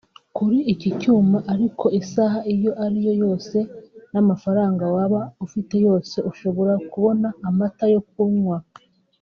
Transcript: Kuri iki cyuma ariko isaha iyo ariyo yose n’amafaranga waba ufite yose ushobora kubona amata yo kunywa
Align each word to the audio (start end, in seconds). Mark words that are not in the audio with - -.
Kuri 0.35 0.57
iki 0.73 0.89
cyuma 0.99 1.37
ariko 1.53 1.85
isaha 2.01 2.39
iyo 2.53 2.71
ariyo 2.85 3.13
yose 3.23 3.57
n’amafaranga 4.13 4.83
waba 4.95 5.21
ufite 5.45 5.75
yose 5.87 6.15
ushobora 6.31 6.73
kubona 6.91 7.27
amata 7.49 7.85
yo 7.93 8.01
kunywa 8.11 8.57